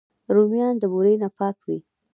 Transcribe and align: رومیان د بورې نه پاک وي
رومیان 0.35 0.75
د 0.79 0.83
بورې 0.91 1.13
نه 1.21 1.29
پاک 1.37 1.57
وي 1.65 1.77